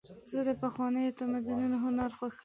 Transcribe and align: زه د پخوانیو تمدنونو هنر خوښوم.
زه 0.31 0.39
د 0.47 0.49
پخوانیو 0.61 1.15
تمدنونو 1.19 1.75
هنر 1.83 2.09
خوښوم. 2.17 2.39